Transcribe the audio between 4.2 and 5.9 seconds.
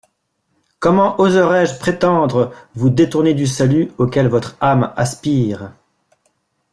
votre âme aspire?